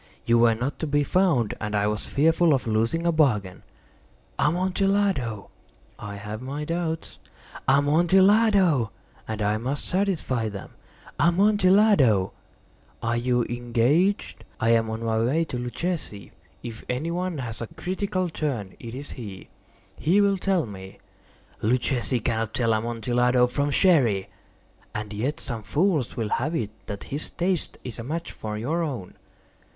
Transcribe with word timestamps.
You 0.25 0.39
were 0.39 0.55
not 0.55 0.79
to 0.79 0.87
be 0.87 1.03
found, 1.03 1.53
and 1.61 1.75
I 1.75 1.85
was 1.85 2.07
fearful 2.07 2.55
of 2.55 2.65
losing 2.65 3.05
a 3.05 3.11
bargain." 3.11 3.61
"Amontillado!" 4.39 5.51
"I 5.99 6.15
have 6.15 6.41
my 6.41 6.65
doubts." 6.65 7.19
"Amontillado!" 7.67 8.89
"And 9.27 9.43
I 9.43 9.57
must 9.59 9.85
satisfy 9.85 10.49
them." 10.49 10.71
"Amontillado!" 11.19 12.33
"As 13.03 13.23
you 13.23 13.43
are 13.43 13.45
engaged, 13.45 14.43
I 14.59 14.71
am 14.71 14.89
on 14.89 15.03
my 15.05 15.19
way 15.23 15.45
to 15.45 15.59
Luchesi. 15.59 16.31
If 16.63 16.83
any 16.89 17.11
one 17.11 17.37
has 17.37 17.61
a 17.61 17.67
critical 17.67 18.27
turn, 18.27 18.75
it 18.79 18.95
is 18.95 19.11
he. 19.11 19.49
He 19.99 20.19
will 20.19 20.39
tell 20.39 20.65
me—" 20.65 20.97
"Luchesi 21.61 22.21
cannot 22.21 22.55
tell 22.55 22.73
Amontillado 22.73 23.45
from 23.45 23.69
Sherry." 23.69 24.29
"And 24.95 25.13
yet 25.13 25.39
some 25.39 25.61
fools 25.61 26.17
will 26.17 26.29
have 26.29 26.55
it 26.55 26.71
that 26.87 27.03
his 27.03 27.29
taste 27.29 27.77
is 27.83 27.99
a 27.99 28.03
match 28.03 28.31
for 28.31 28.57
your 28.57 28.81
own." 28.81 29.13